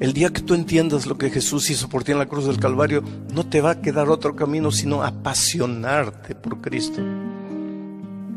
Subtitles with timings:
[0.00, 2.58] El día que tú entiendas lo que Jesús hizo por ti en la cruz del
[2.58, 7.02] Calvario, no te va a quedar otro camino sino apasionarte por Cristo.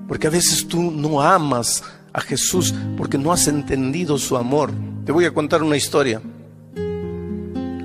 [0.10, 4.72] Porque a veces tú no amas a Jesús porque no has entendido su amor.
[5.06, 6.22] Te voy a contar una historia.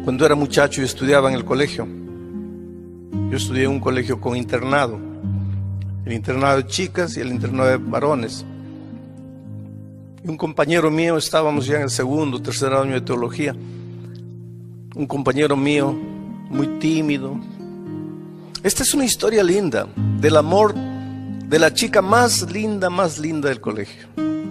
[0.04, 1.86] Cuando era muchacho y estudiaba en el colegio,
[3.30, 4.98] yo estudié en un colegio con internado,
[6.04, 8.44] el internado de chicas y el internado de varones.
[10.24, 13.54] Y un compañero mío, estábamos ya en el segundo, tercer año de teología,
[14.98, 15.96] un compañero mío,
[16.50, 17.38] muy tímido.
[18.64, 19.86] Esta es una historia linda
[20.20, 24.08] del amor de la chica más linda, más linda del colegio,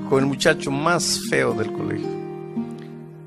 [0.10, 2.08] con el muchacho más feo del colegio.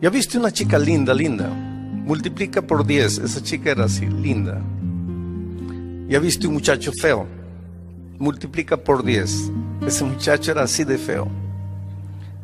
[0.01, 1.47] ¿Ya viste una chica linda, linda?
[1.47, 4.59] Multiplica por 10, esa chica era así, linda.
[6.09, 7.27] ¿Ya viste un muchacho feo?
[8.19, 9.53] Multiplica por 10,
[9.87, 11.29] ese muchacho era así de feo.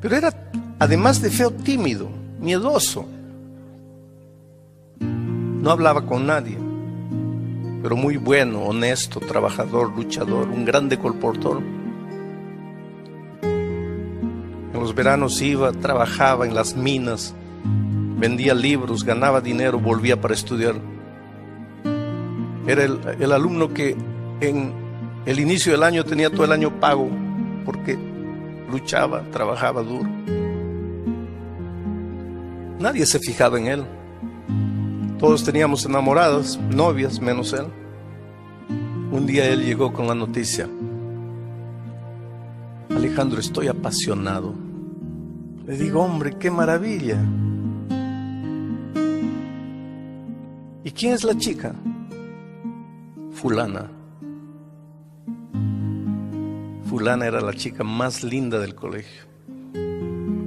[0.03, 3.16] Pero era, además de feo, tímido, miedoso.
[5.67, 6.57] No hablaba con nadie,
[7.83, 11.61] pero muy bueno, honesto, trabajador, luchador, un grande colportor.
[13.43, 17.35] En los veranos iba, trabajaba en las minas,
[18.17, 20.77] vendía libros, ganaba dinero, volvía para estudiar.
[22.69, 23.97] Era el, el alumno que
[24.41, 24.73] en
[25.27, 27.11] el inicio del año tenía todo el año pago
[27.65, 27.99] porque
[28.71, 30.09] luchaba, trabajaba duro.
[32.79, 33.85] Nadie se fijaba en él.
[35.19, 37.67] Todos teníamos enamoradas, novias, menos él.
[39.11, 40.69] Un día él llegó con la noticia.
[42.91, 44.55] Alejandro, estoy apasionado.
[45.67, 47.19] Le digo, hombre, qué maravilla.
[50.85, 51.75] ¿Y quién es la chica?
[53.33, 53.91] Fulana.
[56.85, 59.25] Fulana era la chica más linda del colegio.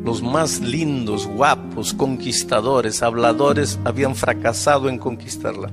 [0.10, 5.70] Los más lindos, guapos, conquistadores, habladores habían fracasado en conquistarla.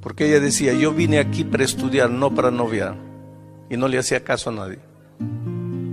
[0.00, 2.96] Porque ella decía, yo vine aquí para estudiar, no para noviar.
[3.70, 4.80] Y no le hacía caso a nadie.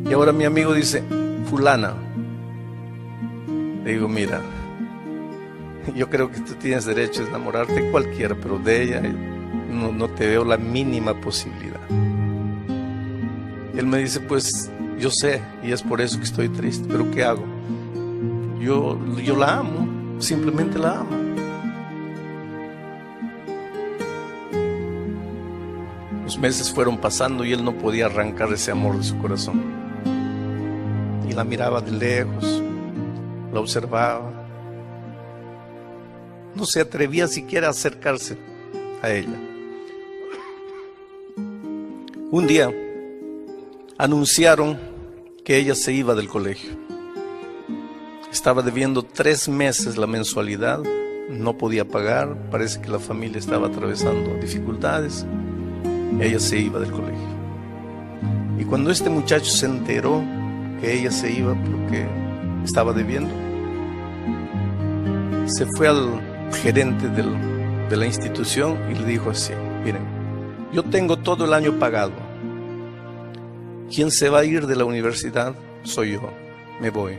[0.10, 1.04] Y ahora mi amigo dice,
[1.48, 1.94] fulana.
[3.84, 4.42] Le digo, mira,
[5.96, 9.02] yo creo que tú tienes derecho a enamorarte de cualquiera, pero de ella
[9.70, 11.80] no, no te veo la mínima posibilidad.
[13.78, 17.24] Él me dice, pues yo sé, y es por eso que estoy triste, pero ¿qué
[17.24, 17.44] hago?
[18.60, 19.88] Yo, yo la amo,
[20.20, 21.26] simplemente la amo.
[26.24, 29.62] Los meses fueron pasando y él no podía arrancar ese amor de su corazón.
[31.30, 32.64] Y la miraba de lejos,
[33.54, 34.32] la observaba.
[36.56, 38.38] No se atrevía siquiera a acercarse
[39.02, 39.38] a ella.
[42.32, 42.72] Un día,
[43.98, 44.78] anunciaron
[45.46, 46.72] que ella se iba del colegio.
[48.32, 50.82] Estaba debiendo tres meses la mensualidad,
[51.30, 55.26] no podía pagar, parece que la familia estaba atravesando dificultades.
[56.20, 57.36] Ella se iba del colegio.
[58.60, 60.22] Y cuando este muchacho se enteró
[60.82, 62.06] que ella se iba porque
[62.66, 63.34] estaba debiendo,
[65.46, 66.22] se fue al
[66.62, 70.04] gerente de la institución y le dijo así, miren,
[70.74, 72.14] yo tengo todo el año pagado,
[73.94, 76.30] quien se va a ir de la universidad soy yo,
[76.82, 77.18] me voy.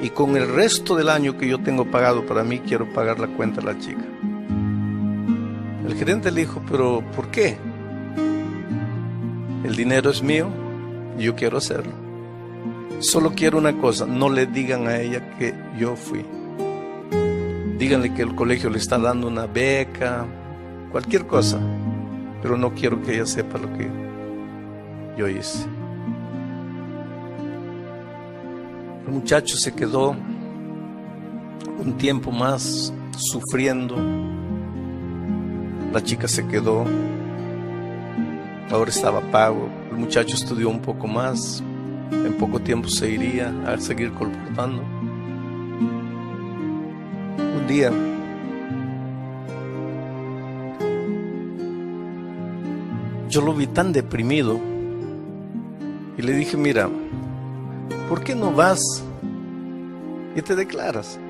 [0.00, 3.28] Y con el resto del año que yo tengo pagado para mí, quiero pagar la
[3.28, 4.04] cuenta a la chica.
[5.86, 7.56] El gerente le dijo, pero ¿por qué?
[9.64, 10.48] El dinero es mío
[11.18, 11.92] y yo quiero hacerlo.
[13.00, 16.24] Solo quiero una cosa, no le digan a ella que yo fui.
[17.78, 20.24] Díganle que el colegio le está dando una beca,
[20.92, 21.58] cualquier cosa,
[22.42, 24.05] pero no quiero que ella sepa lo que
[25.16, 25.66] yo hice.
[29.06, 30.16] El muchacho se quedó
[31.78, 33.96] un tiempo más sufriendo.
[35.92, 36.84] La chica se quedó.
[38.70, 39.68] Ahora estaba pago.
[39.90, 41.62] El muchacho estudió un poco más.
[42.10, 44.82] En poco tiempo se iría a seguir colportando.
[47.38, 47.90] Un día
[53.28, 54.75] yo lo vi tan deprimido
[56.26, 56.90] le dije, mira,
[58.08, 58.80] ¿por qué no vas
[60.34, 61.20] y te declaras?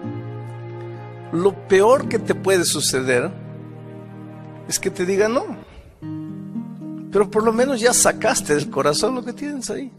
[1.32, 3.30] Lo peor que te puede suceder
[4.68, 5.44] es que te diga no.
[7.12, 9.92] Pero por lo menos ya sacaste del corazón lo que tienes ahí.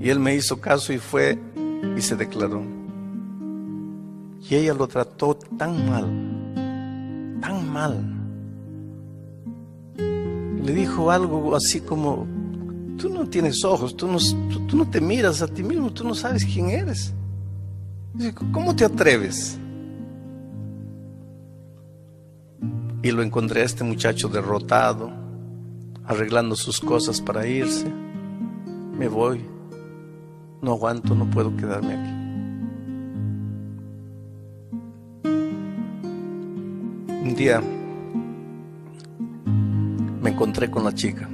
[0.00, 1.38] Y él me hizo caso y fue
[1.96, 2.62] y se declaró.
[4.48, 8.17] Y ella lo trató tan mal, tan mal.
[10.68, 12.26] Le dijo algo así como,
[12.98, 14.18] tú no tienes ojos, tú no,
[14.66, 17.14] tú, no te miras a ti mismo, tú no sabes quién eres.
[18.52, 19.58] ¿Cómo te atreves?
[23.02, 25.10] Y lo encontré a este muchacho derrotado,
[26.04, 27.90] arreglando sus cosas para irse.
[28.92, 29.40] Me voy,
[30.60, 32.12] no aguanto, no puedo quedarme aquí.
[37.22, 37.62] Un día
[40.38, 41.28] encontré con la chica.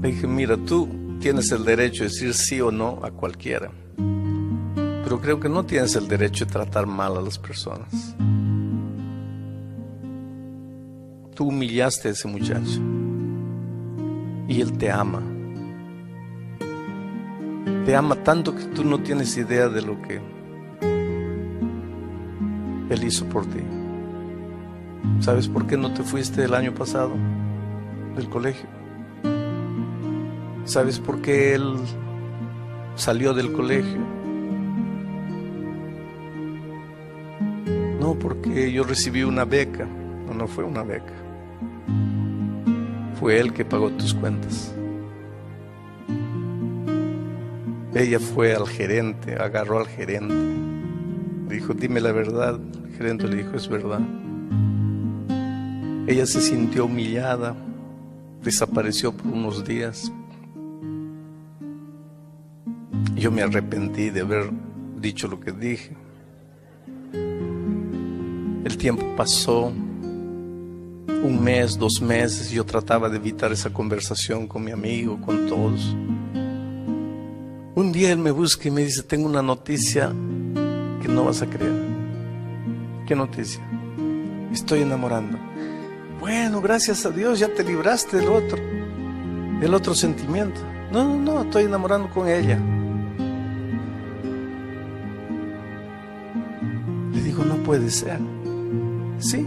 [0.00, 0.88] Le dije, mira, tú
[1.20, 3.70] tienes el derecho de decir sí o no a cualquiera,
[5.04, 8.16] pero creo que no tienes el derecho de tratar mal a las personas.
[11.34, 12.80] Tú humillaste a ese muchacho
[14.48, 15.20] y él te ama.
[17.84, 20.18] Te ama tanto que tú no tienes idea de lo que
[22.88, 23.77] él hizo por ti.
[25.20, 27.12] ¿Sabes por qué no te fuiste el año pasado
[28.16, 28.68] del colegio?
[30.64, 31.76] ¿Sabes por qué él
[32.94, 33.98] salió del colegio?
[38.00, 39.86] No, porque yo recibí una beca.
[40.26, 41.14] No, no fue una beca.
[43.18, 44.74] Fue él que pagó tus cuentas.
[47.94, 50.34] Ella fue al gerente, agarró al gerente.
[51.48, 52.60] Dijo, dime la verdad.
[52.84, 54.00] El gerente le dijo, es verdad.
[56.08, 57.54] Ella se sintió humillada,
[58.42, 60.10] desapareció por unos días.
[63.14, 64.50] Yo me arrepentí de haber
[64.98, 65.94] dicho lo que dije.
[67.12, 74.70] El tiempo pasó, un mes, dos meses, yo trataba de evitar esa conversación con mi
[74.70, 75.94] amigo, con todos.
[77.74, 80.10] Un día él me busca y me dice, tengo una noticia
[81.02, 81.84] que no vas a creer.
[83.06, 83.62] ¿Qué noticia?
[84.50, 85.47] Estoy enamorando.
[86.18, 88.58] Bueno, gracias a Dios ya te libraste del otro,
[89.60, 90.60] del otro sentimiento.
[90.90, 92.58] No, no, no, estoy enamorando con ella.
[97.12, 98.18] Le digo, no puede ser.
[99.18, 99.46] Sí,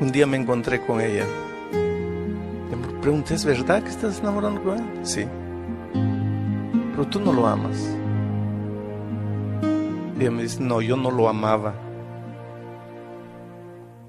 [0.00, 1.24] Un día me encontré con ella.
[1.72, 4.84] Le pregunté, ¿es verdad que estás enamorando con él?
[5.02, 5.26] Sí.
[6.92, 7.76] Pero tú no lo amas.
[10.18, 11.74] Ella me dice, no, yo no lo amaba.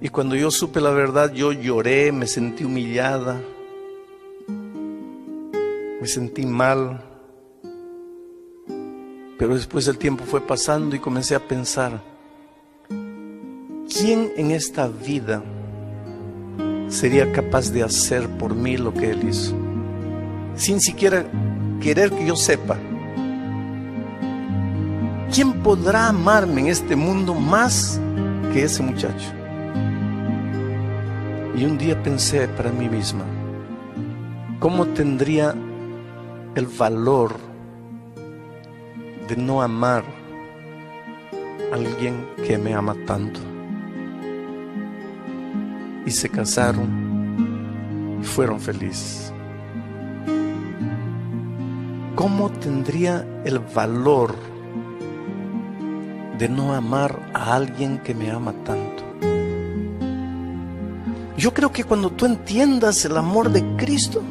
[0.02, 3.42] Y cuando yo supe la verdad, yo lloré, me sentí humillada,
[6.02, 7.04] me sentí mal.
[9.38, 12.02] Pero después el tiempo fue pasando y comencé a pensar,
[12.88, 15.44] ¿quién en esta vida
[16.90, 19.56] sería capaz de hacer por mí lo que Él hizo,
[20.56, 21.26] sin siquiera
[21.80, 22.78] querer que yo sepa.
[25.34, 28.02] ¿Quién podrá amarme en este mundo más
[28.52, 29.39] que ese muchacho?
[31.60, 33.26] Y un día pensé para mí misma,
[34.60, 35.54] ¿cómo tendría
[36.56, 37.36] el valor
[39.28, 40.06] de no amar
[41.70, 43.42] a alguien que me ama tanto?
[46.06, 49.32] y se casaron y fueron felices.
[52.16, 54.34] ¿Cómo tendría el valor
[56.40, 58.89] de no amar a alguien que me ama tanto?
[61.40, 64.22] Yo creo que cuando tú entiendas el amor de Cristo,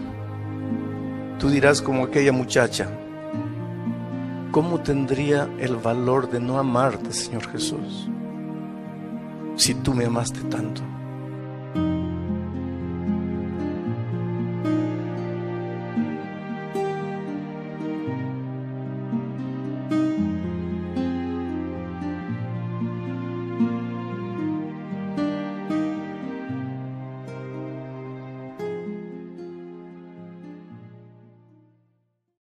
[1.38, 2.86] tú dirás como aquella muchacha,
[4.50, 8.10] ¿cómo tendría el valor de no amarte, Señor Jesús,
[9.56, 10.82] si tú me amaste tanto?